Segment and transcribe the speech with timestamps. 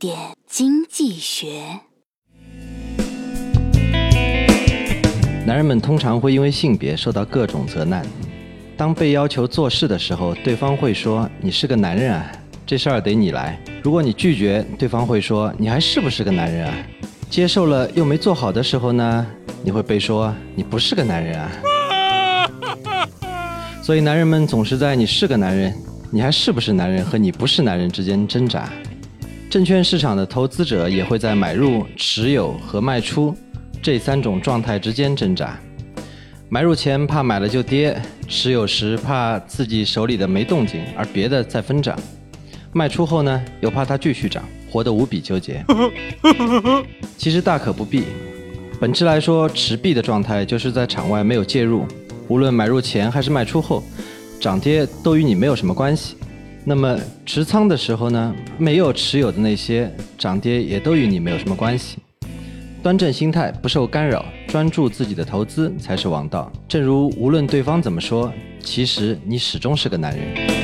[0.00, 0.16] 点
[0.48, 1.62] 经济学。
[5.44, 8.02] 男人们通常会因为性别受到各种责难。
[8.78, 12.32] 当被要求做事的时候，对方会说：“你是个男人啊，
[12.64, 16.74] 这事儿得你来。”如果你拒绝，对方会说：“你还是不是个男人啊？”
[17.28, 19.26] 接受了又没做好的时候呢，
[19.62, 21.52] 你会被说：“你不是个男人啊。
[23.84, 25.76] ”所以，男人们总是在“你是个男人，
[26.10, 28.66] 你还是不是男人”和“你不是男人”之间挣扎。
[29.50, 33.34] 证券市场的投资者也会在买入、持有和卖出
[33.82, 35.58] 这三种状态之间挣扎。
[36.48, 41.96] 买入前怕买了就跌，持有时怕自己手里的没动静，而别的在疯涨；
[42.72, 45.64] 卖出后呢，又怕它继续涨，活得无比纠结。
[47.18, 48.04] 其实大可不必。
[48.80, 51.84] 本质来说，持币的状态就是在场外没有介入。
[52.28, 53.82] 无论买入前还是卖出后，
[54.40, 56.14] 涨跌都与你没有什么关系。
[56.64, 61.98] 那么持仓的时候呢，没有持有的那些涨跌也都与你没有什么关系。
[62.82, 66.50] 端正心态，不受干扰，专注自己的投资才是王道。
[66.68, 70.59] 正如无论对方怎么说，其实你始终是个男人。